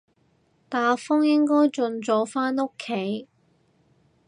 [0.67, 3.27] 打風應該盡早返屋企